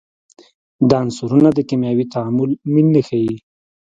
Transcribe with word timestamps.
دا 0.89 0.95
عنصرونه 1.03 1.49
د 1.53 1.59
کیمیاوي 1.69 2.05
تعامل 2.13 2.49
میل 2.73 2.87
نه 2.95 3.01
ښیي. 3.07 3.35